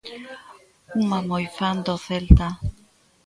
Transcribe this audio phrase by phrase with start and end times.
[1.01, 2.49] Unha moi fan do Celta...